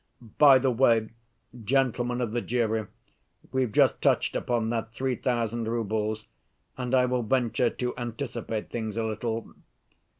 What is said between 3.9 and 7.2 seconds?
touched upon that three thousand roubles, and I